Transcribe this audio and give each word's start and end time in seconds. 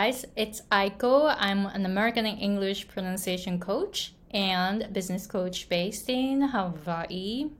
guys, 0.00 0.24
it's 0.34 0.62
Aiko. 0.72 1.36
I'm 1.38 1.66
an 1.66 1.84
American 1.84 2.24
English 2.24 2.88
pronunciation 2.88 3.60
coach 3.60 4.14
and 4.30 4.90
business 4.94 5.26
coach 5.26 5.68
based 5.68 6.08
in 6.08 6.40
Hawaii. 6.40 7.50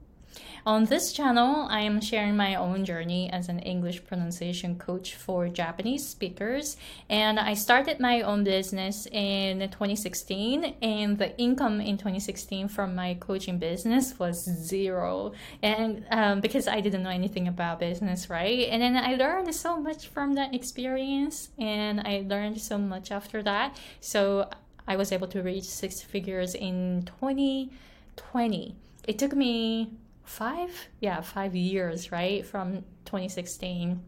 On 0.66 0.85
this 0.85 1.12
channel, 1.12 1.67
I 1.71 1.80
am 1.80 2.01
sharing 2.01 2.37
my 2.37 2.54
own 2.54 2.85
journey 2.85 3.30
as 3.30 3.48
an 3.48 3.61
English 3.61 4.04
pronunciation 4.04 4.79
coach 4.79 5.14
for 5.14 5.49
Japanese 5.49 6.06
speakers. 6.06 6.76
And 7.08 7.40
I 7.40 7.54
started 7.54 7.99
my 7.99 8.21
own 8.21 8.44
business 8.44 9.06
in 9.11 9.61
2016, 9.61 10.76
and 10.83 11.19
the 11.19 11.37
income 11.38 11.80
in 11.80 11.97
2016 11.97 12.69
from 12.69 12.94
my 12.94 13.15
coaching 13.15 13.58
business 13.58 14.19
was 14.19 14.44
zero. 14.44 15.33
And 15.62 16.05
um, 16.11 16.41
because 16.41 16.69
I 16.69 16.80
didn't 16.80 17.02
know 17.02 17.10
anything 17.10 17.48
about 17.48 17.80
business, 17.80 18.28
right? 18.28 18.69
And 18.69 18.83
then 18.83 18.97
I 18.97 19.15
learned 19.15 19.55
so 19.55 19.80
much 19.80 20.09
from 20.09 20.34
that 20.34 20.55
experience, 20.55 21.48
and 21.59 22.01
I 22.01 22.24
learned 22.27 22.60
so 22.60 22.77
much 22.77 23.10
after 23.10 23.42
that. 23.45 23.77
So 24.01 24.51
I 24.87 24.97
was 24.97 25.11
able 25.11 25.28
to 25.28 25.42
reach 25.42 25.65
six 25.65 26.03
figures 26.03 26.55
in 26.55 27.09
2020. 27.20 28.77
It 29.09 29.19
took 29.19 29.34
me 29.34 29.92
five? 30.30 30.89
Yeah 31.01 31.20
five 31.20 31.55
years 31.55 32.12
right 32.12 32.47
from 32.47 32.84
2016 33.05 34.02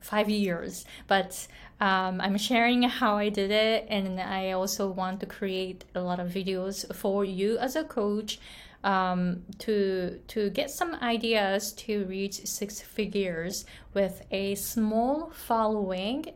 five 0.00 0.28
years. 0.30 0.84
But 1.06 1.46
um, 1.80 2.20
i'm 2.20 2.36
sharing 2.36 2.82
how 2.82 3.16
i 3.16 3.28
did 3.28 3.50
it 3.50 3.86
and 3.88 4.20
i 4.20 4.52
also 4.52 4.88
want 4.88 5.20
to 5.20 5.26
create 5.26 5.84
a 5.94 6.00
lot 6.00 6.18
of 6.18 6.28
videos 6.28 6.92
for 6.94 7.24
you 7.24 7.58
as 7.58 7.76
a 7.76 7.84
coach 7.84 8.40
um, 8.84 9.42
to 9.58 10.20
to 10.28 10.50
get 10.50 10.70
some 10.70 10.94
ideas 10.96 11.72
to 11.72 12.04
reach 12.06 12.46
six 12.46 12.80
figures 12.80 13.64
with 13.94 14.22
a 14.30 14.54
small 14.54 15.30
following 15.30 16.26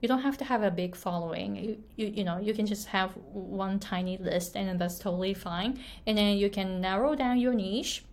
you 0.00 0.08
don't 0.08 0.22
have 0.22 0.38
to 0.38 0.44
have 0.44 0.62
a 0.62 0.70
big 0.70 0.96
following 0.96 1.56
you, 1.56 1.82
you 1.96 2.06
you 2.06 2.24
know 2.24 2.38
you 2.38 2.54
can 2.54 2.66
just 2.66 2.88
have 2.88 3.10
one 3.32 3.78
tiny 3.78 4.16
list 4.18 4.56
and 4.56 4.78
that's 4.80 4.98
totally 4.98 5.34
fine 5.34 5.78
and 6.06 6.16
then 6.18 6.36
you 6.36 6.50
can 6.50 6.80
narrow 6.80 7.14
down 7.14 7.38
your 7.38 7.54
niche 7.54 8.04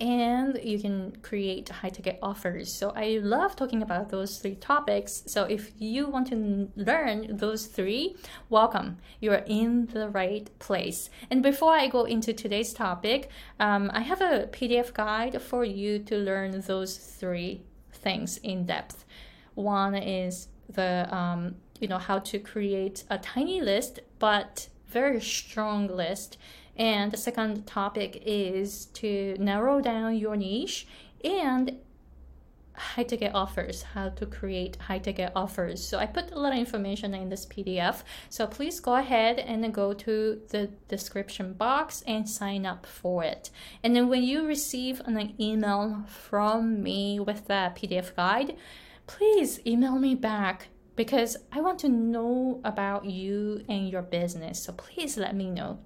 and 0.00 0.58
you 0.62 0.78
can 0.78 1.16
create 1.22 1.68
high 1.68 1.88
ticket 1.88 2.18
offers. 2.22 2.72
So 2.72 2.92
I 2.96 3.18
love 3.22 3.54
talking 3.54 3.82
about 3.82 4.10
those 4.10 4.38
three 4.38 4.56
topics. 4.56 5.22
So 5.26 5.44
if 5.44 5.70
you 5.78 6.08
want 6.08 6.28
to 6.28 6.70
learn 6.76 7.36
those 7.36 7.66
three, 7.66 8.16
welcome. 8.48 8.98
You're 9.20 9.44
in 9.46 9.86
the 9.86 10.08
right 10.08 10.50
place. 10.58 11.10
And 11.30 11.42
before 11.42 11.72
I 11.72 11.86
go 11.86 12.04
into 12.04 12.32
today's 12.32 12.72
topic, 12.72 13.30
um, 13.60 13.90
I 13.94 14.00
have 14.00 14.20
a 14.20 14.48
PDF 14.50 14.92
guide 14.92 15.40
for 15.40 15.64
you 15.64 16.00
to 16.00 16.16
learn 16.16 16.60
those 16.62 16.96
three 16.96 17.62
things 17.92 18.38
in 18.38 18.66
depth. 18.66 19.04
One 19.54 19.94
is 19.94 20.48
the 20.68 21.08
um, 21.14 21.56
you 21.80 21.88
know 21.88 21.98
how 21.98 22.18
to 22.18 22.38
create 22.38 23.04
a 23.10 23.18
tiny 23.18 23.60
list 23.60 24.00
but 24.18 24.68
very 24.86 25.20
strong 25.20 25.86
list 25.86 26.36
and 26.76 27.12
the 27.12 27.16
second 27.16 27.66
topic 27.66 28.22
is 28.24 28.86
to 28.86 29.36
narrow 29.38 29.80
down 29.80 30.16
your 30.16 30.36
niche 30.36 30.86
and 31.22 31.78
high 32.76 33.04
ticket 33.04 33.32
offers, 33.34 33.82
how 33.82 34.08
to 34.08 34.26
create 34.26 34.76
high 34.76 34.98
ticket 34.98 35.32
offers. 35.36 35.86
So 35.86 35.98
I 35.98 36.06
put 36.06 36.32
a 36.32 36.38
lot 36.38 36.52
of 36.52 36.58
information 36.58 37.14
in 37.14 37.28
this 37.28 37.46
PDF. 37.46 38.02
So 38.28 38.46
please 38.46 38.80
go 38.80 38.96
ahead 38.96 39.38
and 39.38 39.72
go 39.72 39.92
to 39.92 40.40
the 40.48 40.70
description 40.88 41.52
box 41.52 42.02
and 42.06 42.28
sign 42.28 42.66
up 42.66 42.84
for 42.86 43.22
it. 43.22 43.50
And 43.82 43.94
then 43.94 44.08
when 44.08 44.22
you 44.22 44.46
receive 44.46 45.00
an 45.04 45.34
email 45.40 46.04
from 46.08 46.82
me 46.82 47.20
with 47.20 47.46
that 47.46 47.76
PDF 47.76 48.14
guide, 48.16 48.56
please 49.06 49.60
email 49.66 49.98
me 49.98 50.14
back 50.14 50.68
because 50.96 51.36
I 51.52 51.60
want 51.60 51.78
to 51.80 51.88
know 51.88 52.60
about 52.64 53.04
you 53.04 53.64
and 53.68 53.88
your 53.88 54.02
business. 54.02 54.62
So 54.62 54.72
please 54.72 55.16
let 55.16 55.34
me 55.34 55.50
know. 55.50 55.78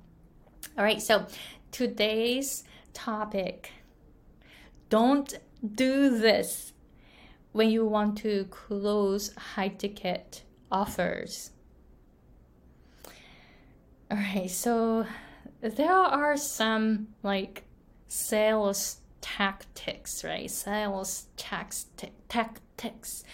All 0.76 0.84
right, 0.84 1.00
so 1.00 1.26
today's 1.70 2.64
topic 2.92 3.72
don't 4.88 5.34
do 5.74 6.18
this 6.18 6.72
when 7.52 7.70
you 7.70 7.84
want 7.86 8.18
to 8.18 8.44
close 8.50 9.34
high 9.34 9.68
ticket 9.68 10.42
offers. 10.70 11.50
All 14.10 14.16
right, 14.16 14.50
so 14.50 15.06
there 15.60 15.92
are 15.92 16.36
some 16.36 17.08
like 17.22 17.64
sales 18.06 18.98
tactics, 19.20 20.24
right? 20.24 20.50
Sales 20.50 21.26
tactics 22.78 23.24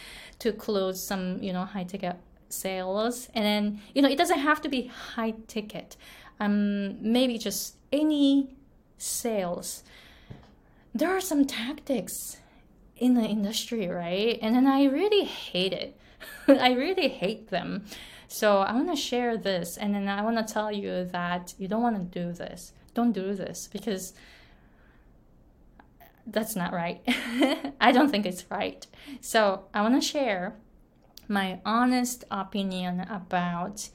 to 0.41 0.53
close 0.53 1.06
some, 1.06 1.43
you 1.43 1.53
know, 1.53 1.65
high 1.65 1.84
ticket 1.84 2.16
sales. 2.49 3.28
And 3.34 3.44
then, 3.44 3.81
you 3.94 4.03
know, 4.03 4.09
it 4.09 4.19
doesn't 4.19 4.41
have 4.41 4.60
to 4.62 4.69
be 4.69 4.87
high 4.87 5.34
ticket 5.47 5.97
um, 6.41 7.00
maybe 7.00 7.38
just 7.38 7.77
any 7.93 8.56
sales. 8.99 9.82
There 10.94 11.10
are 11.10 11.21
some 11.21 11.44
tactics 11.44 12.38
in 12.97 13.15
the 13.15 13.25
industry, 13.25 13.88
right? 13.88 14.38
And 14.41 14.55
then 14.55 14.66
I 14.66 14.84
really 14.84 15.25
hate 15.25 15.72
it. 15.72 15.99
I 16.49 16.72
really 16.72 17.09
hate 17.09 17.49
them. 17.49 17.84
So 18.28 18.59
I 18.59 18.72
want 18.72 18.91
to 18.91 18.97
share 18.97 19.37
this 19.37 19.76
and 19.76 19.94
then 19.94 20.09
I 20.09 20.22
want 20.22 20.44
to 20.44 20.53
tell 20.53 20.72
you 20.72 21.05
that 21.06 21.55
you 21.59 21.69
don't 21.69 21.82
want 21.82 22.12
to 22.12 22.21
do 22.21 22.32
this. 22.32 22.72
Don't 22.94 23.12
do 23.12 23.34
this 23.34 23.69
because 23.71 24.15
that's 26.27 26.57
not 26.57 26.73
right. 26.73 27.03
I 27.81 27.93
don't 27.93 28.11
think 28.11 28.27
it's 28.27 28.51
right. 28.51 28.87
So 29.21 29.67
I 29.75 29.83
want 29.83 30.01
to 30.01 30.07
share 30.07 30.57
my 31.29 31.61
honest 31.65 32.25
opinion 32.31 33.01
about 33.01 33.89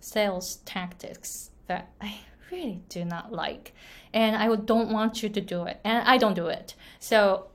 sales 0.00 0.56
tactics 0.64 1.50
that 1.66 1.90
I 2.00 2.20
really 2.50 2.82
do 2.88 3.04
not 3.04 3.32
like. 3.32 3.74
And 4.12 4.36
I 4.36 4.54
don't 4.54 4.90
want 4.90 5.22
you 5.22 5.28
to 5.28 5.40
do 5.40 5.64
it. 5.64 5.80
And 5.84 6.06
I 6.06 6.16
don't 6.16 6.34
do 6.34 6.46
it. 6.46 6.74
So 6.98 7.48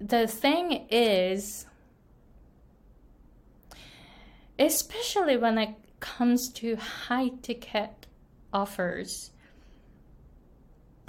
the 0.00 0.26
thing 0.26 0.86
is, 0.90 1.66
especially 4.58 5.36
when 5.36 5.58
it 5.58 5.74
comes 6.00 6.48
to 6.48 6.76
high 6.76 7.30
ticket 7.42 8.06
offers, 8.52 9.30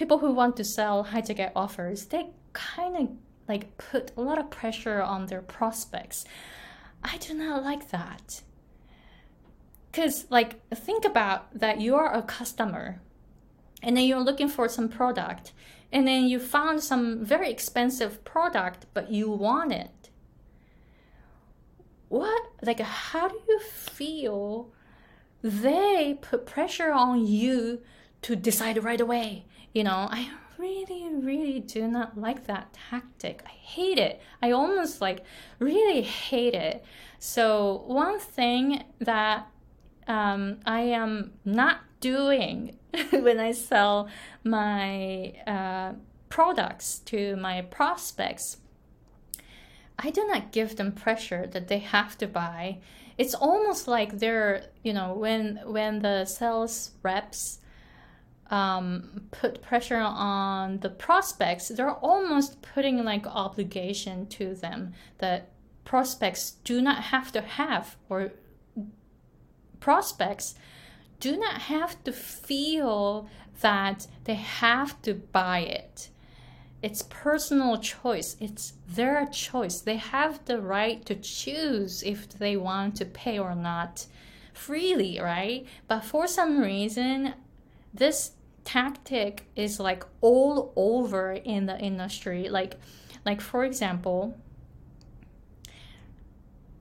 people 0.01 0.17
who 0.17 0.31
want 0.31 0.57
to 0.57 0.63
sell 0.63 1.03
high 1.03 1.21
ticket 1.21 1.51
offers, 1.55 2.05
they 2.05 2.25
kind 2.53 2.97
of 2.97 3.09
like 3.47 3.77
put 3.77 4.11
a 4.17 4.21
lot 4.21 4.39
of 4.39 4.49
pressure 4.49 4.99
on 4.99 5.27
their 5.27 5.43
prospects. 5.43 6.25
I 7.03 7.17
do 7.17 7.35
not 7.35 7.63
like 7.63 7.91
that. 7.91 8.41
Because 9.91 10.25
like 10.31 10.67
think 10.71 11.05
about 11.05 11.55
that 11.55 11.81
you 11.81 11.93
are 11.93 12.11
a 12.11 12.23
customer 12.23 12.99
and 13.83 13.95
then 13.95 14.05
you're 14.05 14.27
looking 14.29 14.49
for 14.49 14.67
some 14.67 14.89
product 14.89 15.53
and 15.91 16.07
then 16.07 16.25
you 16.25 16.39
found 16.39 16.81
some 16.81 17.23
very 17.23 17.51
expensive 17.51 18.23
product 18.23 18.87
but 18.95 19.11
you 19.11 19.29
want 19.29 19.71
it. 19.71 20.09
What 22.09 22.41
like 22.63 22.79
how 22.79 23.27
do 23.27 23.39
you 23.47 23.59
feel 23.59 24.71
they 25.43 26.17
put 26.19 26.47
pressure 26.47 26.91
on 26.91 27.27
you 27.27 27.81
to 28.23 28.35
decide 28.35 28.83
right 28.83 29.01
away 29.01 29.45
you 29.73 29.83
know 29.83 30.07
i 30.11 30.29
really 30.57 31.07
really 31.15 31.59
do 31.59 31.87
not 31.87 32.17
like 32.17 32.45
that 32.45 32.71
tactic 32.73 33.41
i 33.45 33.49
hate 33.49 33.97
it 33.97 34.21
i 34.41 34.51
almost 34.51 35.01
like 35.01 35.23
really 35.59 36.01
hate 36.01 36.53
it 36.53 36.83
so 37.19 37.83
one 37.87 38.19
thing 38.19 38.83
that 38.99 39.47
um, 40.07 40.59
I 40.65 40.81
am 40.81 41.33
not 41.45 41.81
doing 41.99 42.77
when 43.11 43.39
I 43.39 43.51
sell 43.51 44.09
my 44.43 45.33
uh, 45.47 45.93
products 46.29 46.99
to 47.05 47.35
my 47.35 47.61
prospects. 47.61 48.57
I 49.99 50.09
do 50.09 50.25
not 50.25 50.51
give 50.51 50.75
them 50.77 50.91
pressure 50.91 51.47
that 51.51 51.67
they 51.67 51.79
have 51.79 52.17
to 52.17 52.27
buy. 52.27 52.79
It's 53.17 53.35
almost 53.35 53.87
like 53.87 54.17
they're, 54.17 54.65
you 54.83 54.93
know, 54.93 55.13
when 55.13 55.59
when 55.65 55.99
the 55.99 56.25
sales 56.25 56.91
reps 57.03 57.59
um, 58.51 59.23
put 59.31 59.61
pressure 59.61 59.97
on 59.97 60.79
the 60.81 60.89
prospects, 60.89 61.69
they're 61.69 61.89
almost 61.89 62.61
putting 62.61 63.03
like 63.03 63.25
obligation 63.25 64.27
to 64.27 64.53
them 64.53 64.93
that 65.19 65.49
prospects 65.85 66.51
do 66.65 66.81
not 66.81 67.03
have 67.05 67.31
to 67.31 67.41
have 67.41 67.95
or 68.09 68.33
prospects 69.79 70.53
do 71.19 71.37
not 71.37 71.61
have 71.63 72.03
to 72.03 72.11
feel 72.11 73.29
that 73.61 74.07
they 74.25 74.35
have 74.35 75.01
to 75.03 75.13
buy 75.13 75.59
it. 75.59 76.09
It's 76.81 77.03
personal 77.03 77.77
choice. 77.77 78.35
It's 78.39 78.73
their 78.87 79.27
choice. 79.27 79.79
They 79.81 79.97
have 79.97 80.43
the 80.45 80.59
right 80.59 81.05
to 81.05 81.15
choose 81.15 82.01
if 82.03 82.27
they 82.27 82.57
want 82.57 82.95
to 82.97 83.05
pay 83.05 83.37
or 83.37 83.53
not 83.53 84.07
freely, 84.51 85.19
right? 85.21 85.65
But 85.87 86.01
for 86.01 86.25
some 86.25 86.59
reason, 86.59 87.35
this 87.93 88.31
tactic 88.63 89.45
is 89.55 89.79
like 89.79 90.03
all 90.21 90.73
over 90.75 91.31
in 91.31 91.65
the 91.65 91.77
industry. 91.79 92.49
Like 92.49 92.79
like 93.25 93.41
for 93.41 93.63
example, 93.63 94.37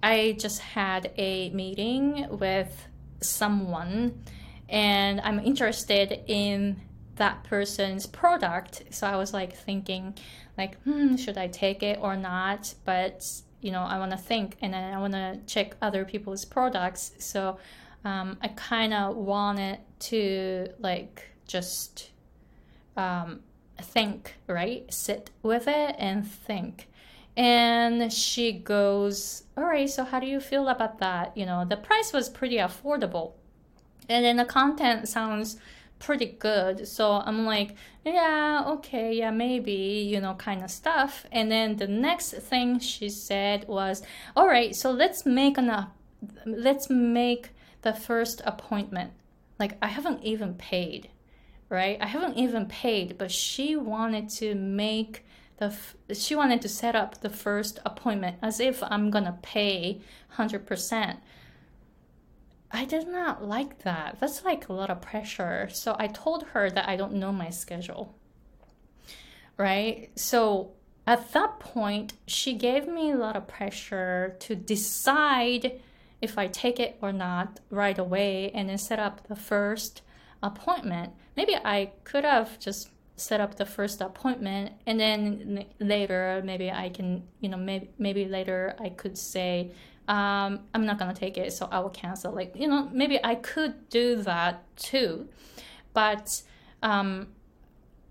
I 0.02 0.36
just 0.38 0.60
had 0.60 1.12
a 1.16 1.50
meeting 1.50 2.26
with 2.30 2.86
someone 3.20 4.22
and 4.68 5.20
I'm 5.20 5.40
interested 5.40 6.20
in 6.26 6.80
that 7.16 7.44
person's 7.44 8.06
product. 8.06 8.84
So 8.90 9.06
I 9.06 9.16
was 9.16 9.34
like 9.34 9.54
thinking, 9.54 10.16
like, 10.56 10.80
hmm, 10.82 11.16
should 11.16 11.36
I 11.36 11.48
take 11.48 11.82
it 11.82 11.98
or 12.00 12.16
not? 12.16 12.74
But 12.84 13.26
you 13.60 13.72
know, 13.72 13.82
I 13.82 13.98
want 13.98 14.12
to 14.12 14.16
think 14.16 14.56
and 14.62 14.72
then 14.72 14.94
I 14.94 14.98
want 14.98 15.12
to 15.12 15.38
check 15.46 15.76
other 15.82 16.04
people's 16.04 16.44
products. 16.46 17.12
So 17.18 17.58
um, 18.04 18.38
I 18.40 18.48
kind 18.48 18.94
of 18.94 19.16
wanted 19.16 19.80
to 20.00 20.68
like 20.78 21.29
just 21.50 22.10
um, 22.96 23.40
think, 23.80 24.36
right? 24.46 24.92
Sit 24.92 25.30
with 25.42 25.66
it 25.66 25.96
and 25.98 26.26
think. 26.26 26.88
And 27.36 28.12
she 28.12 28.52
goes, 28.52 29.44
All 29.56 29.64
right, 29.64 29.88
so 29.88 30.04
how 30.04 30.20
do 30.20 30.26
you 30.26 30.40
feel 30.40 30.68
about 30.68 30.98
that? 30.98 31.36
You 31.36 31.46
know, 31.46 31.64
the 31.64 31.76
price 31.76 32.12
was 32.12 32.28
pretty 32.28 32.56
affordable. 32.56 33.32
And 34.08 34.24
then 34.24 34.36
the 34.36 34.44
content 34.44 35.08
sounds 35.08 35.56
pretty 36.00 36.26
good. 36.26 36.88
So 36.88 37.12
I'm 37.12 37.44
like, 37.44 37.76
yeah, 38.04 38.64
okay, 38.66 39.12
yeah, 39.12 39.30
maybe, 39.30 39.72
you 39.72 40.20
know, 40.20 40.34
kind 40.34 40.64
of 40.64 40.70
stuff. 40.70 41.26
And 41.30 41.52
then 41.52 41.76
the 41.76 41.86
next 41.86 42.32
thing 42.32 42.80
she 42.80 43.08
said 43.08 43.68
was, 43.68 44.02
all 44.34 44.48
right, 44.48 44.74
so 44.74 44.90
let's 44.90 45.24
make 45.24 45.58
an, 45.58 45.70
uh, 45.70 45.88
let's 46.44 46.90
make 46.90 47.50
the 47.82 47.92
first 47.92 48.42
appointment. 48.44 49.12
Like 49.58 49.76
I 49.80 49.88
haven't 49.88 50.24
even 50.24 50.54
paid, 50.54 51.10
right? 51.70 51.96
I 52.00 52.06
haven't 52.06 52.36
even 52.36 52.66
paid, 52.66 53.16
but 53.16 53.30
she 53.30 53.76
wanted 53.76 54.28
to 54.30 54.54
make 54.54 55.24
the, 55.56 55.74
she 56.12 56.34
wanted 56.34 56.60
to 56.62 56.68
set 56.68 56.96
up 56.96 57.20
the 57.20 57.30
first 57.30 57.78
appointment 57.86 58.36
as 58.42 58.60
if 58.60 58.82
I'm 58.82 59.10
gonna 59.10 59.38
pay 59.40 60.02
100%. 60.36 61.18
I 62.72 62.84
did 62.84 63.08
not 63.08 63.44
like 63.44 63.82
that. 63.82 64.18
That's 64.20 64.44
like 64.44 64.68
a 64.68 64.72
lot 64.72 64.90
of 64.90 65.00
pressure. 65.00 65.68
So 65.72 65.96
I 65.98 66.08
told 66.08 66.44
her 66.48 66.70
that 66.70 66.88
I 66.88 66.96
don't 66.96 67.14
know 67.14 67.32
my 67.32 67.50
schedule. 67.50 68.14
Right? 69.56 70.10
So 70.16 70.72
at 71.06 71.32
that 71.32 71.60
point, 71.60 72.14
she 72.26 72.54
gave 72.54 72.86
me 72.86 73.10
a 73.10 73.16
lot 73.16 73.36
of 73.36 73.48
pressure 73.48 74.36
to 74.40 74.54
decide 74.54 75.80
if 76.20 76.38
I 76.38 76.46
take 76.46 76.78
it 76.78 76.98
or 77.00 77.12
not 77.12 77.60
right 77.70 77.98
away 77.98 78.50
and 78.52 78.68
then 78.68 78.78
set 78.78 78.98
up 78.98 79.26
the 79.26 79.36
first 79.36 80.02
appointment. 80.42 81.12
Maybe 81.36 81.54
I 81.56 81.92
could 82.04 82.24
have 82.24 82.58
just 82.58 82.90
set 83.16 83.40
up 83.40 83.56
the 83.56 83.66
first 83.66 84.00
appointment 84.00 84.72
and 84.86 84.98
then 84.98 85.64
later 85.78 86.40
maybe 86.44 86.70
I 86.70 86.88
can, 86.88 87.22
you 87.40 87.48
know, 87.50 87.58
maybe 87.58 87.90
maybe 87.98 88.24
later 88.24 88.74
I 88.80 88.88
could 88.88 89.18
say 89.18 89.72
um, 90.08 90.60
I'm 90.74 90.86
not 90.86 90.98
gonna 90.98 91.14
take 91.14 91.38
it, 91.38 91.52
so 91.52 91.68
I 91.70 91.78
will 91.78 91.90
cancel. 91.90 92.32
Like, 92.32 92.56
you 92.56 92.66
know, 92.66 92.88
maybe 92.92 93.20
I 93.22 93.36
could 93.36 93.88
do 93.90 94.16
that 94.22 94.64
too, 94.76 95.28
but 95.92 96.42
um, 96.82 97.28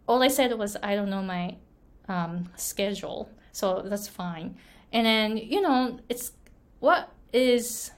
all 0.07 0.23
I 0.23 0.29
said 0.29 0.57
was 0.57 0.77
I 0.81 0.95
don't 0.95 1.09
know 1.09 1.21
my 1.21 1.57
um, 2.07 2.49
schedule, 2.55 3.29
so 3.51 3.81
that's 3.83 4.07
fine. 4.07 4.55
And 4.93 5.05
then 5.05 5.37
you 5.37 5.59
know, 5.59 5.99
it's 6.07 6.31
what 6.79 7.11
is 7.33 7.91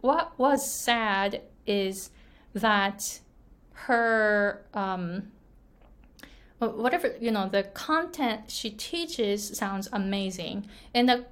what 0.00 0.36
was 0.38 0.68
sad 0.68 1.42
is 1.66 2.10
that 2.54 3.20
her 3.86 4.64
um, 4.74 5.30
whatever 6.58 7.14
you 7.20 7.30
know 7.30 7.48
the 7.48 7.62
content 7.62 8.50
she 8.50 8.70
teaches 8.70 9.56
sounds 9.56 9.88
amazing. 9.92 10.66
And 10.94 11.08
the 11.08 11.26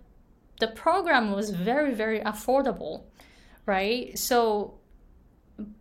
the 0.61 0.69
program 0.69 1.33
was 1.33 1.51
very 1.51 1.95
very 1.95 2.21
affordable 2.21 3.05
right? 3.67 4.17
So 4.17 4.79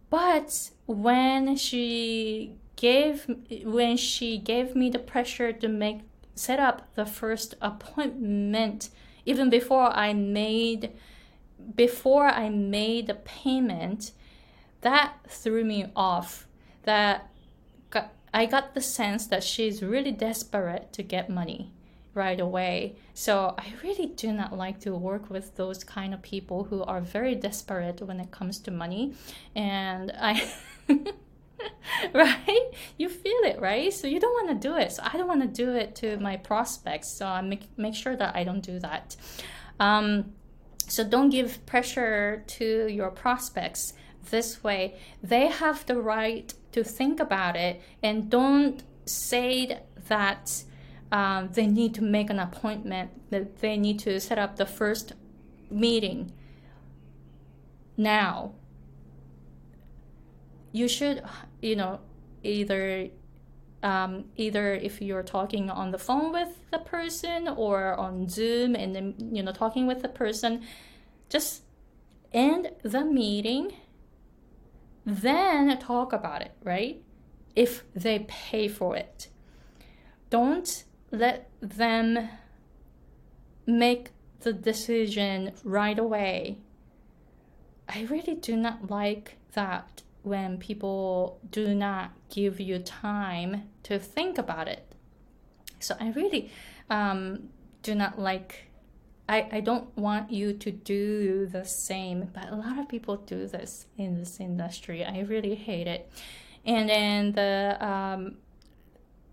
but 0.10 0.72
when 0.88 1.56
she 1.56 2.56
gave 2.76 3.26
when 3.64 3.96
she 3.96 4.38
gave 4.38 4.76
me 4.76 4.90
the 4.90 5.00
pressure 5.00 5.54
to 5.54 5.68
make 5.68 6.02
set 6.34 6.60
up 6.60 6.94
the 6.96 7.06
first 7.06 7.56
appointment 7.62 8.90
even 9.26 9.50
before 9.50 9.90
i 9.96 10.12
made 10.12 10.92
before 11.76 12.28
i 12.28 12.50
made 12.50 13.08
the 13.08 13.14
payment 13.14 14.12
that 14.82 15.14
threw 15.30 15.64
me 15.64 15.86
off 15.96 16.48
that 16.86 17.30
got, 17.90 18.14
i 18.34 18.46
got 18.46 18.74
the 18.74 18.82
sense 18.82 19.28
that 19.28 19.44
she's 19.44 19.84
really 19.84 20.12
desperate 20.12 20.92
to 20.94 21.04
get 21.04 21.30
money 21.30 21.72
right 22.16 22.40
away. 22.40 22.96
So 23.14 23.54
I 23.58 23.74
really 23.84 24.08
do 24.08 24.32
not 24.32 24.58
like 24.58 24.80
to 24.82 24.96
work 24.96 25.30
with 25.30 25.56
those 25.58 25.84
kind 25.84 26.14
of 26.14 26.22
people 26.22 26.64
who 26.64 26.82
are 26.84 27.02
very 27.02 27.36
desperate 27.36 28.02
when 28.02 28.20
it 28.20 28.32
comes 28.32 28.58
to 28.60 28.72
money. 28.72 29.14
And 29.54 30.12
I 30.18 30.50
right? 32.14 32.72
You 32.98 33.10
feel 33.10 33.40
it, 33.44 33.60
right? 33.60 33.94
So 33.94 34.08
you 34.08 34.20
don't 34.20 34.34
want 34.34 34.62
to 34.62 34.68
do 34.68 34.76
it. 34.78 34.94
So 34.94 35.04
I 35.06 35.18
don't 35.18 35.28
want 35.28 35.42
to 35.42 35.48
do 35.48 35.76
it 35.76 35.96
to 35.98 36.18
my 36.18 36.38
prospects. 36.38 37.10
So 37.10 37.28
I 37.28 37.42
make 37.42 37.68
make 37.78 37.96
sure 37.96 38.16
that 38.16 38.36
I 38.36 38.44
don't 38.44 38.62
do 38.62 38.80
that. 38.80 39.16
Um, 39.80 40.34
so 40.88 41.04
don't 41.04 41.30
give 41.30 41.66
pressure 41.66 42.44
to 42.48 42.88
your 42.88 43.10
prospects 43.10 43.94
this 44.30 44.64
way. 44.64 44.96
They 45.22 45.48
have 45.48 45.86
the 45.86 46.00
right 46.00 46.54
to 46.76 46.84
think 46.84 47.22
about 47.22 47.56
it 47.56 47.82
and 48.04 48.30
don't 48.30 48.84
say 49.06 49.80
that 50.10 50.64
um, 51.10 51.50
they 51.54 51.68
need 51.68 51.94
to 51.96 52.04
make 52.04 52.30
an 52.30 52.38
appointment, 52.38 53.32
that 53.32 53.60
they 53.60 53.78
need 53.78 53.98
to 54.00 54.20
set 54.20 54.38
up 54.38 54.58
the 54.58 54.66
first 54.66 55.14
meeting 55.72 56.34
now. 57.96 58.52
You 60.74 60.90
should, 60.90 61.24
you 61.62 61.78
know, 61.78 62.02
either 62.44 63.08
um, 63.82 64.26
either 64.36 64.74
if 64.74 65.02
you're 65.02 65.24
talking 65.24 65.70
on 65.70 65.92
the 65.92 65.98
phone 65.98 66.34
with 66.34 66.60
the 66.72 66.80
person 66.80 67.48
or 67.48 67.94
on 67.94 68.28
Zoom 68.28 68.76
and 68.76 68.94
then 68.96 69.16
you 69.32 69.42
know 69.44 69.54
talking 69.54 69.88
with 69.88 70.02
the 70.02 70.10
person, 70.10 70.64
just 71.30 71.62
end 72.34 72.72
the 72.84 73.06
meeting, 73.06 73.72
then 75.06 75.78
talk 75.80 76.14
about 76.14 76.42
it, 76.42 76.54
right? 76.64 77.02
If 77.56 77.84
they 77.94 78.26
pay 78.28 78.68
for 78.68 78.96
it. 78.96 79.30
Don't 80.30 80.84
let 81.12 81.50
them 81.62 82.30
make 83.66 84.10
the 84.42 84.54
decision 84.54 85.54
right 85.64 85.98
away. 85.98 86.58
I 87.88 88.04
really 88.04 88.36
do 88.36 88.56
not 88.56 88.90
like 88.90 89.38
that 89.54 90.02
when 90.24 90.58
people 90.58 91.40
do 91.52 91.74
not 91.76 92.12
give 92.30 92.60
you 92.60 92.80
time 92.80 93.70
to 93.84 94.00
think 94.00 94.38
about 94.38 94.68
it. 94.68 94.92
So 95.80 95.96
I 96.00 96.10
really 96.10 96.52
um, 96.90 97.50
do 97.84 97.96
not 97.96 98.20
like. 98.20 98.72
I, 99.28 99.48
I 99.52 99.60
don't 99.60 99.96
want 99.98 100.32
you 100.32 100.54
to 100.54 100.72
do 100.72 101.48
the 101.48 101.66
same, 101.66 102.30
but 102.34 102.50
a 102.52 102.56
lot 102.56 102.78
of 102.78 102.88
people 102.88 103.18
do 103.18 103.48
this 103.48 103.88
in 103.98 104.20
this 104.20 104.40
industry. 104.40 105.04
I 105.04 105.22
really 105.22 105.56
hate 105.56 105.88
it. 105.88 106.12
And 106.64 106.90
then 106.90 107.32
the 107.32 107.78
um, 107.86 108.38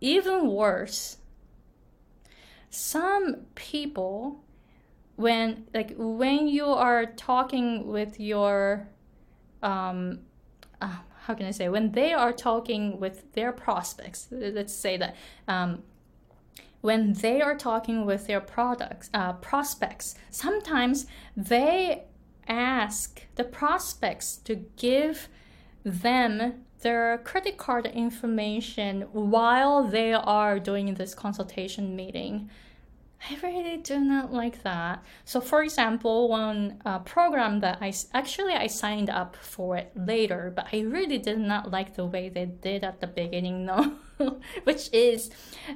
even 0.01 0.49
worse 0.49 1.19
some 2.73 3.37
people 3.55 4.43
when 5.17 5.67
like 5.75 5.95
when 5.97 6.49
you 6.49 6.65
are 6.65 7.05
talking 7.05 7.87
with 7.87 8.19
your 8.19 8.89
um 9.63 10.19
uh, 10.81 10.97
how 11.21 11.35
can 11.35 11.45
i 11.47 11.51
say 11.51 11.69
when 11.69 11.93
they 11.93 12.15
are 12.15 12.33
talking 12.33 12.99
with 12.99 13.31
their 13.35 13.53
prospects 13.53 14.27
let's 14.31 14.73
say 14.73 14.97
that 14.97 15.15
um 15.49 15.83
when 16.83 17.15
they 17.15 17.41
are 17.41 17.57
talking 17.57 18.05
with 18.05 18.27
their 18.27 18.41
products 18.41 19.09
uh, 19.15 19.33
prospects 19.35 20.15
sometimes 20.31 21.07
they 21.37 22.05
ask 22.47 23.27
the 23.37 23.45
prospects 23.45 24.37
to 24.37 24.55
give 24.77 25.29
them 25.85 26.65
their 26.83 27.19
credit 27.19 27.57
card 27.57 27.87
information 27.87 29.03
while 29.13 29.85
they 29.85 30.13
are 30.13 30.59
doing 30.59 30.95
this 30.95 31.15
consultation 31.15 31.97
meeting. 31.97 32.51
I 33.31 33.39
really 33.43 33.77
do 33.77 34.01
not 34.01 34.33
like 34.33 34.63
that. 34.65 35.05
So, 35.25 35.41
for 35.41 35.63
example, 35.63 36.29
one 36.29 36.81
uh, 36.85 36.99
program 37.01 37.61
that 37.61 37.79
I 37.81 37.93
actually 38.13 38.55
I 38.55 38.67
signed 38.67 39.11
up 39.11 39.37
for 39.37 39.77
it 39.77 39.93
later, 39.95 40.53
but 40.55 40.67
I 40.73 40.81
really 40.81 41.19
did 41.19 41.39
not 41.39 41.71
like 41.71 41.95
the 41.95 42.05
way 42.05 42.29
they 42.29 42.47
did 42.47 42.83
at 42.83 43.01
the 43.01 43.07
beginning, 43.07 43.65
no, 43.67 43.97
which 44.65 44.93
is 44.93 45.31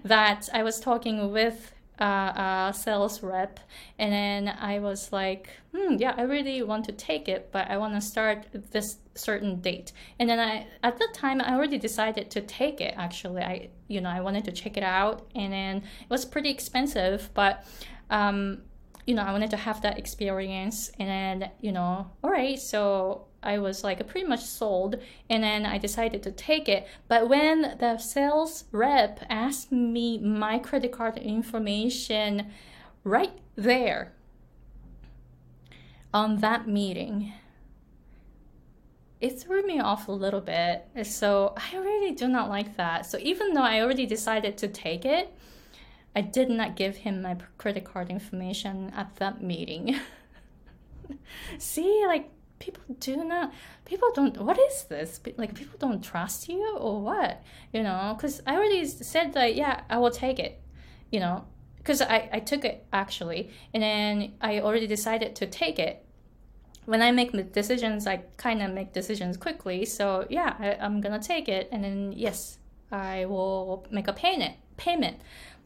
that 0.04 0.48
I 0.52 0.62
was 0.64 0.80
talking 0.80 1.30
with 1.30 1.72
uh, 1.98 2.72
sales 2.72 3.22
rep, 3.22 3.60
and 3.98 4.12
then 4.12 4.48
I 4.48 4.78
was 4.78 5.12
like, 5.12 5.50
hmm, 5.74 5.94
yeah, 5.98 6.14
I 6.16 6.22
really 6.22 6.62
want 6.62 6.84
to 6.86 6.92
take 6.92 7.28
it, 7.28 7.50
but 7.52 7.70
I 7.70 7.76
want 7.78 7.94
to 7.94 8.00
start 8.00 8.46
this 8.72 8.98
certain 9.14 9.60
date. 9.60 9.92
And 10.18 10.28
then 10.28 10.38
I, 10.38 10.66
at 10.82 10.98
that 10.98 11.14
time, 11.14 11.40
I 11.40 11.54
already 11.54 11.78
decided 11.78 12.30
to 12.32 12.40
take 12.40 12.80
it. 12.80 12.94
Actually, 12.96 13.42
I, 13.42 13.68
you 13.88 14.00
know, 14.00 14.10
I 14.10 14.20
wanted 14.20 14.44
to 14.44 14.52
check 14.52 14.76
it 14.76 14.82
out, 14.82 15.26
and 15.34 15.52
then 15.52 15.76
it 15.78 16.10
was 16.10 16.24
pretty 16.24 16.50
expensive, 16.50 17.30
but 17.34 17.66
um, 18.10 18.62
you 19.06 19.14
know, 19.14 19.22
I 19.22 19.32
wanted 19.32 19.50
to 19.50 19.56
have 19.56 19.82
that 19.82 19.98
experience. 19.98 20.90
And 20.98 21.08
then, 21.08 21.50
you 21.60 21.72
know, 21.72 22.10
all 22.22 22.30
right, 22.30 22.58
so 22.58 23.26
I 23.46 23.58
was 23.58 23.84
like 23.84 24.06
pretty 24.08 24.26
much 24.26 24.44
sold. 24.44 24.96
And 25.30 25.42
then 25.42 25.64
I 25.64 25.78
decided 25.78 26.22
to 26.24 26.32
take 26.32 26.68
it. 26.68 26.86
But 27.08 27.28
when 27.28 27.76
the 27.78 27.98
sales 27.98 28.64
rep 28.72 29.24
asked 29.30 29.70
me 29.70 30.18
my 30.18 30.58
credit 30.58 30.92
card 30.92 31.16
information 31.16 32.50
right 33.04 33.38
there 33.54 34.12
on 36.12 36.38
that 36.38 36.66
meeting, 36.66 37.32
it 39.20 39.40
threw 39.40 39.66
me 39.66 39.80
off 39.80 40.08
a 40.08 40.12
little 40.12 40.40
bit. 40.40 40.88
So 41.04 41.54
I 41.56 41.76
really 41.76 42.14
do 42.14 42.28
not 42.28 42.48
like 42.48 42.76
that. 42.76 43.06
So 43.06 43.18
even 43.20 43.54
though 43.54 43.62
I 43.62 43.80
already 43.80 44.06
decided 44.06 44.58
to 44.58 44.68
take 44.68 45.04
it, 45.04 45.32
I 46.14 46.22
did 46.22 46.48
not 46.48 46.76
give 46.76 46.96
him 46.96 47.22
my 47.22 47.36
credit 47.58 47.84
card 47.84 48.10
information 48.10 48.92
at 48.96 49.16
that 49.16 49.42
meeting. 49.42 49.98
See, 51.58 52.04
like 52.06 52.30
people 52.58 52.82
do 53.00 53.24
not, 53.24 53.52
people 53.84 54.08
don't, 54.14 54.36
what 54.38 54.58
is 54.58 54.84
this? 54.84 55.20
Like 55.36 55.54
people 55.54 55.78
don't 55.78 56.02
trust 56.02 56.48
you 56.48 56.76
or 56.78 57.00
what? 57.00 57.42
You 57.72 57.82
know, 57.82 58.14
because 58.16 58.42
I 58.46 58.56
already 58.56 58.86
said 58.86 59.32
that, 59.34 59.54
yeah, 59.54 59.82
I 59.90 59.98
will 59.98 60.10
take 60.10 60.38
it, 60.38 60.60
you 61.10 61.20
know, 61.20 61.44
because 61.78 62.02
I, 62.02 62.28
I 62.32 62.40
took 62.40 62.64
it 62.64 62.86
actually, 62.92 63.50
and 63.72 63.82
then 63.82 64.34
I 64.40 64.60
already 64.60 64.86
decided 64.86 65.36
to 65.36 65.46
take 65.46 65.78
it. 65.78 66.02
When 66.84 67.02
I 67.02 67.10
make 67.10 67.52
decisions, 67.52 68.06
I 68.06 68.18
kind 68.36 68.62
of 68.62 68.72
make 68.72 68.92
decisions 68.92 69.36
quickly. 69.36 69.84
So 69.84 70.26
yeah, 70.30 70.54
I, 70.58 70.74
I'm 70.74 71.00
gonna 71.00 71.22
take 71.22 71.48
it, 71.48 71.68
and 71.72 71.82
then 71.82 72.12
yes, 72.16 72.58
I 72.92 73.24
will 73.26 73.86
make 73.90 74.08
a 74.08 74.12
payment. 74.12 74.54
Payment 74.76 75.18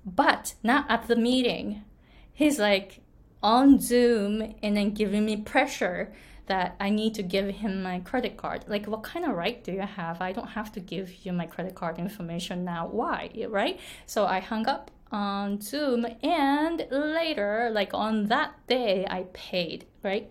but 0.04 0.54
not 0.62 0.87
at 0.88 1.09
the 1.09 1.16
meeting. 1.16 1.85
He's 2.32 2.59
like 2.59 3.00
on 3.42 3.80
Zoom 3.80 4.54
and 4.62 4.76
then 4.76 4.92
giving 4.92 5.25
me 5.25 5.37
pressure 5.37 6.12
that 6.50 6.75
I 6.80 6.90
need 6.90 7.14
to 7.14 7.23
give 7.23 7.47
him 7.47 7.80
my 7.80 8.00
credit 8.00 8.37
card. 8.37 8.64
Like, 8.66 8.87
what 8.87 9.04
kind 9.04 9.25
of 9.25 9.37
right 9.37 9.62
do 9.62 9.71
you 9.71 9.87
have? 10.00 10.21
I 10.21 10.33
don't 10.33 10.49
have 10.49 10.73
to 10.73 10.80
give 10.80 11.25
you 11.25 11.33
my 11.33 11.47
credit 11.47 11.76
card 11.76 11.97
information 11.97 12.64
now. 12.64 12.88
Why? 12.88 13.30
Right? 13.49 13.78
So 14.07 14.26
I 14.26 14.40
hung 14.40 14.66
up 14.66 14.90
on 15.12 15.61
Zoom 15.61 16.04
and 16.25 16.87
later, 16.90 17.71
like 17.73 17.95
on 17.95 18.25
that 18.25 18.66
day, 18.66 19.07
I 19.09 19.26
paid, 19.33 19.87
right? 20.02 20.28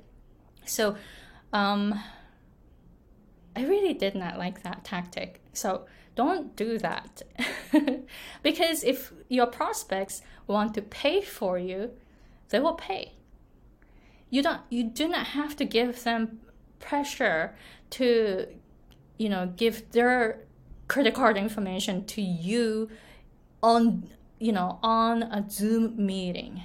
So, 0.65 0.97
um, 1.53 1.97
I 3.55 3.63
really 3.63 3.93
did 3.93 4.13
not 4.13 4.37
like 4.37 4.63
that 4.63 4.83
tactic. 4.83 5.41
So, 5.53 5.85
don't 6.15 6.53
do 6.57 6.77
that. 6.79 7.21
because 8.43 8.83
if 8.83 9.13
your 9.29 9.47
prospects 9.47 10.21
want 10.47 10.73
to 10.73 10.81
pay 10.81 11.21
for 11.21 11.57
you, 11.57 11.91
they 12.49 12.59
will 12.59 12.73
pay. 12.73 13.13
You 14.29 14.43
don't 14.43 14.61
you 14.69 14.83
do 14.83 15.07
not 15.07 15.27
have 15.27 15.55
to 15.57 15.65
give 15.65 16.03
them 16.03 16.39
pressure 16.79 17.55
to 17.91 18.47
you 19.17 19.29
know 19.29 19.53
give 19.55 19.91
their 19.91 20.41
credit 20.87 21.13
card 21.13 21.37
information 21.37 22.05
to 22.05 22.21
you 22.21 22.89
on 23.61 24.09
you 24.39 24.51
know 24.51 24.79
on 24.81 25.23
a 25.23 25.49
Zoom 25.49 26.05
meeting. 26.05 26.63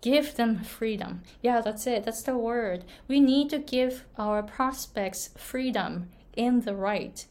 Give 0.00 0.34
them 0.34 0.62
freedom. 0.62 1.22
Yeah, 1.40 1.62
that's 1.62 1.86
it. 1.86 2.04
That's 2.04 2.22
the 2.22 2.36
word. 2.36 2.84
We 3.08 3.20
need 3.20 3.48
to 3.50 3.58
give 3.58 4.04
our 4.18 4.42
prospects 4.42 5.30
freedom 5.38 6.10
and 6.36 6.64
the 6.64 6.74
right 6.74 7.24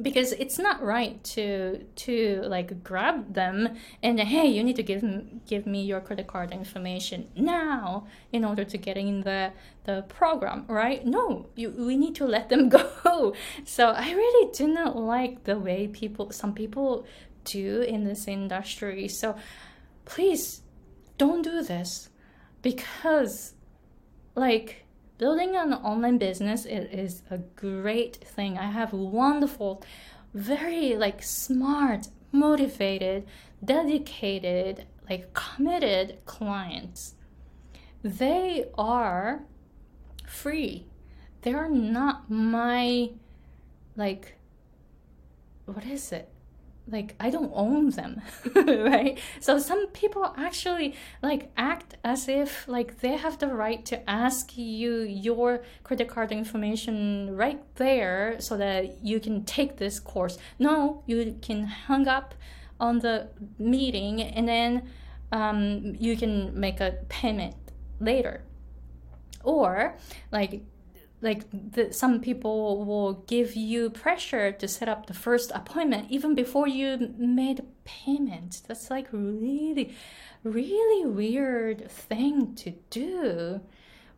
because 0.00 0.32
it's 0.32 0.58
not 0.58 0.82
right 0.82 1.22
to 1.22 1.84
to 1.94 2.42
like 2.46 2.82
grab 2.82 3.34
them 3.34 3.76
and 4.02 4.18
hey 4.18 4.46
you 4.46 4.62
need 4.64 4.76
to 4.76 4.82
give 4.82 5.02
give 5.46 5.66
me 5.66 5.84
your 5.84 6.00
credit 6.00 6.26
card 6.26 6.50
information 6.50 7.28
now 7.36 8.06
in 8.32 8.44
order 8.44 8.64
to 8.64 8.76
get 8.76 8.96
in 8.96 9.20
the 9.22 9.52
the 9.84 10.04
program 10.08 10.64
right? 10.68 11.06
No 11.06 11.46
you 11.54 11.70
we 11.70 11.96
need 11.96 12.14
to 12.16 12.26
let 12.26 12.48
them 12.48 12.68
go. 12.78 13.34
So 13.64 13.88
i 13.90 14.10
really 14.12 14.52
do 14.52 14.66
not 14.66 14.96
like 14.96 15.44
the 15.44 15.58
way 15.58 15.86
people 15.86 16.30
some 16.32 16.54
people 16.54 17.06
do 17.44 17.82
in 17.82 18.04
this 18.04 18.26
industry. 18.26 19.06
So 19.08 19.36
please 20.04 20.62
don't 21.18 21.42
do 21.42 21.62
this 21.62 22.08
because 22.62 23.54
like 24.34 24.83
building 25.18 25.56
an 25.56 25.72
online 25.72 26.18
business 26.18 26.64
it 26.64 26.90
is 26.92 27.22
a 27.30 27.38
great 27.38 28.16
thing. 28.16 28.58
I 28.58 28.70
have 28.70 28.92
wonderful 28.92 29.82
very 30.32 30.96
like 30.96 31.22
smart 31.22 32.08
motivated 32.32 33.26
dedicated 33.64 34.86
like 35.08 35.32
committed 35.34 36.18
clients. 36.26 37.14
They 38.02 38.66
are 38.76 39.44
free. 40.26 40.86
They're 41.42 41.68
not 41.68 42.30
my 42.30 43.10
like 43.96 44.36
what 45.66 45.84
is 45.86 46.12
it 46.12 46.28
like 46.86 47.14
I 47.18 47.30
don't 47.30 47.50
own 47.54 47.90
them, 47.90 48.20
right? 48.54 49.18
So 49.40 49.58
some 49.58 49.86
people 49.88 50.34
actually 50.36 50.94
like 51.22 51.50
act 51.56 51.96
as 52.04 52.28
if 52.28 52.68
like 52.68 53.00
they 53.00 53.16
have 53.16 53.38
the 53.38 53.48
right 53.48 53.84
to 53.86 54.08
ask 54.08 54.56
you 54.56 55.00
your 55.00 55.62
credit 55.82 56.08
card 56.08 56.30
information 56.30 57.34
right 57.36 57.62
there 57.76 58.36
so 58.38 58.56
that 58.56 59.04
you 59.04 59.18
can 59.20 59.44
take 59.44 59.78
this 59.78 59.98
course. 59.98 60.36
No, 60.58 61.02
you 61.06 61.38
can 61.40 61.64
hang 61.64 62.06
up 62.06 62.34
on 62.78 62.98
the 62.98 63.28
meeting 63.58 64.20
and 64.20 64.46
then 64.46 64.90
um, 65.32 65.96
you 65.98 66.16
can 66.16 66.58
make 66.58 66.80
a 66.80 66.98
payment 67.08 67.54
later. 67.98 68.42
Or 69.42 69.96
like 70.30 70.62
like 71.20 71.44
the, 71.50 71.92
some 71.92 72.20
people 72.20 72.84
will 72.84 73.14
give 73.26 73.56
you 73.56 73.90
pressure 73.90 74.52
to 74.52 74.68
set 74.68 74.88
up 74.88 75.06
the 75.06 75.14
first 75.14 75.50
appointment 75.54 76.06
even 76.10 76.34
before 76.34 76.68
you 76.68 77.14
made 77.16 77.62
payment. 77.84 78.62
That's 78.66 78.90
like 78.90 79.08
really 79.12 79.94
really 80.42 81.06
weird 81.06 81.90
thing 81.90 82.54
to 82.56 82.72
do. 82.90 83.60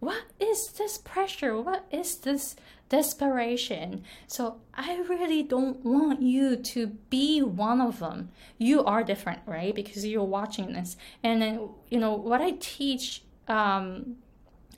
What 0.00 0.25
is 0.38 0.73
this 0.76 0.99
pressure? 0.99 1.59
What 1.61 1.87
is 1.91 2.19
this 2.19 2.57
desperation? 2.88 4.05
So 4.26 4.61
i 4.75 5.00
really 5.09 5.43
don't 5.43 5.85
want 5.85 6.23
you 6.23 6.57
to 6.57 6.88
be 7.09 7.41
one 7.41 7.81
of 7.81 8.00
them. 8.00 8.31
You 8.59 8.85
are 8.85 9.03
different 9.03 9.41
right? 9.47 9.75
Because 9.75 10.05
you're 10.05 10.25
watching 10.25 10.73
this. 10.73 10.97
And 11.23 11.41
then 11.41 11.69
you 11.88 11.99
know 11.99 12.15
what 12.15 12.41
i 12.41 12.53
teach 12.59 13.23
um, 13.49 14.17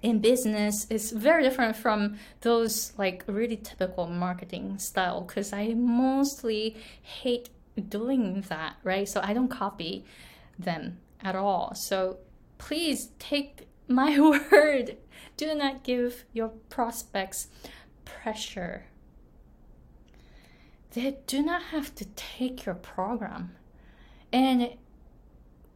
in 0.03 0.21
business 0.21 0.87
is 0.91 1.11
very 1.11 1.43
different 1.43 1.77
from 1.77 2.19
those 2.43 2.93
like 2.97 3.25
really 3.27 3.57
typical 3.57 4.07
marketing 4.07 4.79
style 4.79 5.23
because 5.23 5.53
I 5.53 5.75
mostly 5.75 6.77
hate 7.03 7.51
doing 7.89 8.43
that, 8.49 8.77
right? 8.85 9.09
So 9.09 9.21
I 9.23 9.33
don't 9.33 9.49
copy 9.49 10.05
them 10.59 10.99
at 11.21 11.35
all. 11.35 11.75
So 11.75 12.19
please 12.59 13.11
take 13.19 13.67
my 13.89 14.19
word. 14.53 14.97
Do 15.37 15.55
not 15.55 15.85
give 15.85 16.25
your 16.33 16.49
prospects 16.69 17.49
pressure. 18.05 18.87
They 20.93 21.19
do 21.27 21.43
not 21.43 21.63
have 21.65 21.95
to 21.97 22.05
take 22.17 22.67
your 22.67 22.75
program. 22.75 23.57
And 24.33 24.75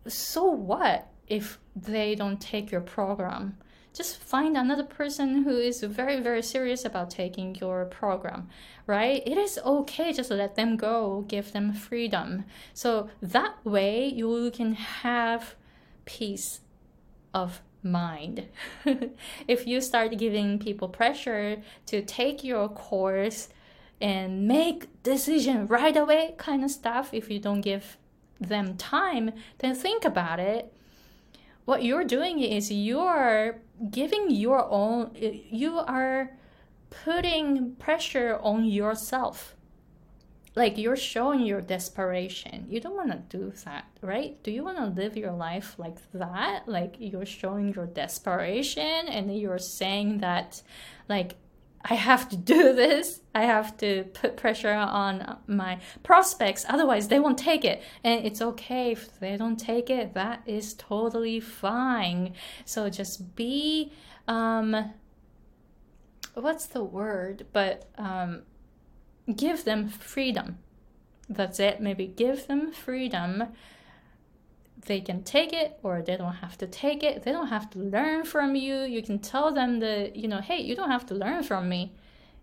so 0.06 0.44
what 0.44 1.08
if 1.28 1.58
they 1.76 2.14
don't 2.14 2.40
take 2.40 2.70
your 2.70 2.80
program? 2.80 3.56
Just 3.92 4.16
find 4.16 4.56
another 4.56 4.84
person 4.84 5.42
who 5.44 5.56
is 5.56 5.82
very 5.82 6.20
very 6.20 6.42
serious 6.42 6.84
about 6.84 7.10
taking 7.10 7.54
your 7.56 7.84
program 7.84 8.48
right? 8.86 9.22
It 9.26 9.38
is 9.38 9.58
okay 9.64 10.12
just 10.12 10.30
let 10.30 10.56
them 10.56 10.76
go 10.76 11.24
give 11.28 11.52
them 11.52 11.72
freedom. 11.72 12.44
So 12.74 13.08
that 13.20 13.54
way 13.64 14.06
you 14.06 14.50
can 14.50 14.74
have 14.74 15.54
peace 16.04 16.60
of 17.34 17.60
mind. 17.82 18.48
If 19.48 19.66
you 19.66 19.80
start 19.80 20.16
giving 20.18 20.58
people 20.58 20.88
pressure 20.88 21.62
to 21.86 22.02
take 22.02 22.44
your 22.44 22.68
course 22.68 23.48
and 24.00 24.48
make 24.48 25.02
decision 25.02 25.66
right 25.66 25.96
away 25.96 26.34
kind 26.36 26.64
of 26.64 26.70
stuff 26.70 27.10
if 27.12 27.30
you 27.30 27.38
don't 27.38 27.60
give 27.60 27.96
them 28.40 28.76
time 28.76 29.30
then 29.58 29.72
think 29.76 30.04
about 30.04 30.40
it 30.40 30.72
what 31.64 31.82
you're 31.84 32.04
doing 32.04 32.40
is 32.40 32.70
you're 32.70 33.60
giving 33.90 34.30
your 34.30 34.68
own 34.70 35.10
you 35.14 35.78
are 35.78 36.36
putting 37.04 37.74
pressure 37.76 38.38
on 38.42 38.64
yourself. 38.64 39.56
Like 40.54 40.76
you're 40.76 40.96
showing 40.96 41.40
your 41.40 41.62
desperation. 41.62 42.66
You 42.68 42.78
don't 42.80 42.94
want 42.94 43.10
to 43.10 43.38
do 43.38 43.52
that 43.64 43.86
right? 44.02 44.42
Do 44.42 44.50
you 44.50 44.64
want 44.64 44.76
to 44.78 44.86
live 44.86 45.16
your 45.16 45.32
life 45.32 45.76
like 45.78 45.98
that? 46.12 46.68
Like 46.68 46.96
you're 46.98 47.24
showing 47.24 47.72
your 47.72 47.86
desperation 47.86 49.08
and 49.08 49.34
you're 49.34 49.58
saying 49.58 50.18
that 50.18 50.62
like 51.08 51.36
I 51.84 51.94
have 51.94 52.28
to 52.30 52.36
do 52.36 52.72
this. 52.74 53.20
I 53.34 53.42
have 53.42 53.76
to 53.78 54.04
put 54.14 54.36
pressure 54.36 54.72
on 54.72 55.38
my 55.46 55.80
prospects. 56.02 56.64
Otherwise, 56.68 57.08
they 57.08 57.18
won't 57.18 57.38
take 57.38 57.64
it. 57.64 57.82
And 58.04 58.24
it's 58.24 58.42
okay 58.42 58.92
if 58.92 59.18
they 59.20 59.36
don't 59.36 59.56
take 59.56 59.90
it. 59.90 60.14
That 60.14 60.42
is 60.46 60.74
totally 60.74 61.40
fine. 61.40 62.34
So 62.64 62.88
just 62.90 63.34
be, 63.34 63.92
um, 64.28 64.92
what's 66.34 66.66
the 66.66 66.84
word? 66.84 67.46
But 67.52 67.88
um, 67.96 68.42
give 69.34 69.64
them 69.64 69.88
freedom. 69.88 70.58
That's 71.28 71.58
it. 71.58 71.80
Maybe 71.80 72.06
give 72.06 72.46
them 72.46 72.72
freedom 72.72 73.44
they 74.86 75.00
can 75.00 75.22
take 75.22 75.52
it 75.52 75.78
or 75.82 76.02
they 76.02 76.16
don't 76.16 76.34
have 76.34 76.58
to 76.58 76.66
take 76.66 77.02
it. 77.02 77.22
They 77.22 77.32
don't 77.32 77.48
have 77.48 77.70
to 77.70 77.78
learn 77.78 78.24
from 78.24 78.54
you. 78.56 78.82
You 78.82 79.02
can 79.02 79.18
tell 79.18 79.52
them 79.52 79.80
that, 79.80 80.16
you 80.16 80.28
know, 80.28 80.40
hey, 80.40 80.60
you 80.60 80.74
don't 80.74 80.90
have 80.90 81.06
to 81.06 81.14
learn 81.14 81.42
from 81.42 81.68
me. 81.68 81.92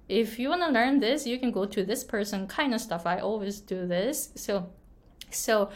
If 0.07 0.39
you 0.39 0.49
want 0.49 0.61
to 0.63 0.69
learn 0.69 0.99
this, 0.99 1.27
you 1.27 1.37
can 1.37 1.51
go 1.51 1.65
to 1.65 1.83
this 1.83 2.03
person 2.03 2.47
kind 2.47 2.73
of 2.73 2.81
stuff. 2.81 3.05
I 3.05 3.19
always 3.19 3.59
do 3.59 3.85
this. 3.85 4.31
So 4.35 4.69
so 5.31 5.69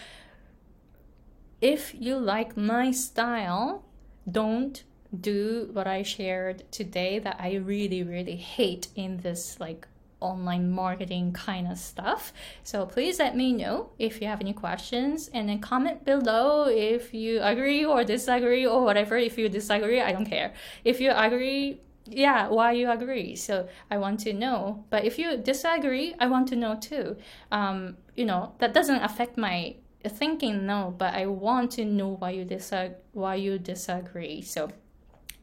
if 1.61 1.93
you 1.93 2.17
like 2.17 2.57
my 2.57 2.91
style, 2.91 3.85
don't 4.29 4.83
do 5.19 5.69
what 5.73 5.85
I 5.85 6.01
shared 6.01 6.71
today 6.71 7.19
that 7.19 7.37
I 7.39 7.55
really 7.55 8.01
really 8.01 8.35
hate 8.35 8.87
in 8.95 9.17
this 9.17 9.59
like 9.59 9.87
online 10.23 10.71
marketing 10.71 11.33
kind 11.33 11.67
of 11.67 11.77
stuff. 11.77 12.33
So 12.63 12.85
please 12.85 13.19
let 13.19 13.35
me 13.35 13.53
know 13.53 13.91
if 13.99 14.21
you 14.21 14.27
have 14.27 14.41
any 14.41 14.53
questions 14.53 15.29
and 15.33 15.49
then 15.49 15.59
comment 15.59 16.05
below 16.05 16.67
if 16.67 17.13
you 17.13 17.41
agree 17.41 17.85
or 17.85 18.03
disagree 18.03 18.65
or 18.65 18.83
whatever. 18.83 19.17
If 19.17 19.37
you 19.37 19.49
disagree, 19.49 20.01
I 20.01 20.11
don't 20.11 20.25
care. 20.25 20.53
If 20.83 20.99
you 21.01 21.11
agree, 21.11 21.81
yeah, 22.05 22.47
why 22.47 22.71
you 22.73 22.89
agree. 22.89 23.35
So 23.35 23.67
I 23.91 23.97
want 23.97 24.19
to 24.21 24.33
know. 24.33 24.85
But 24.89 25.05
if 25.05 25.19
you 25.19 25.37
disagree, 25.37 26.15
I 26.19 26.27
want 26.27 26.47
to 26.49 26.55
know 26.55 26.75
too. 26.79 27.17
Um, 27.51 27.97
you 28.15 28.25
know, 28.25 28.53
that 28.59 28.73
doesn't 28.73 29.01
affect 29.03 29.37
my 29.37 29.75
thinking 30.07 30.65
no, 30.65 30.93
but 30.97 31.13
I 31.13 31.27
want 31.27 31.71
to 31.71 31.85
know 31.85 32.15
why 32.19 32.31
you 32.31 32.45
disag- 32.45 32.95
why 33.13 33.35
you 33.35 33.57
disagree. 33.57 34.41
So 34.41 34.69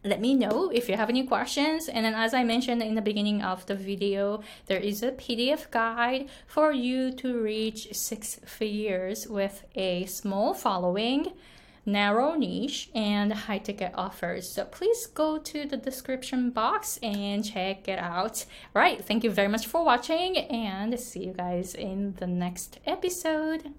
let 0.03 0.21
me 0.21 0.35
know 0.35 0.71
if 0.71 0.89
you 0.89 0.97
have 0.97 1.11
any 1.11 1.27
questions. 1.27 1.89
And 1.89 2.05
then 2.05 2.15
as 2.15 2.33
i 2.35 2.43
mentioned 2.45 2.83
in 2.83 2.95
the 2.95 3.03
beginning 3.03 3.43
of 3.43 3.67
the 3.67 3.75
video 3.75 4.43
there 4.67 4.79
is 4.79 5.03
a 5.03 5.13
pdf 5.13 5.71
guide 5.71 6.29
for 6.47 6.73
you 6.73 7.13
to 7.13 7.41
reach 7.41 7.89
six 7.93 8.41
figures 8.45 9.27
with 9.27 9.65
a 9.75 10.07
small 10.07 10.55
following 10.55 11.33
narrow 11.87 12.35
niche 12.35 12.91
and 12.95 13.33
high 13.33 13.59
ticket 13.59 13.93
offers. 13.95 14.49
So 14.49 14.65
please 14.65 15.07
go 15.07 15.39
to 15.39 15.67
the 15.67 15.77
description 15.77 16.51
box 16.51 16.99
and 17.03 17.45
check 17.45 17.89
it 17.89 17.99
out. 17.99 18.45
Right 18.75 19.05
thank 19.05 19.25
you 19.25 19.31
very 19.31 19.49
much 19.49 19.67
for 19.67 19.85
watching 19.85 20.37
and 20.37 20.99
see 20.99 21.27
you 21.27 21.33
guys 21.33 21.75
in 21.75 22.15
the 22.15 22.27
next 22.27 22.79
episode 22.87 23.75